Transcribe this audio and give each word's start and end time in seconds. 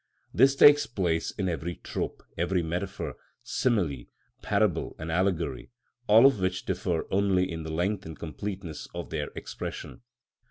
This 0.33 0.55
takes 0.55 0.87
place 0.87 1.29
in 1.29 1.47
every 1.47 1.75
trope, 1.75 2.23
every 2.35 2.63
metaphor, 2.63 3.17
simile, 3.43 4.05
parable, 4.41 4.95
and 4.97 5.11
allegory, 5.11 5.69
all 6.07 6.25
of 6.25 6.39
which 6.39 6.65
differ 6.65 7.05
only 7.13 7.47
in 7.51 7.61
the 7.61 7.71
length 7.71 8.07
and 8.07 8.17
completeness 8.17 8.87
of 8.95 9.11
their 9.11 9.29
expression. 9.35 10.01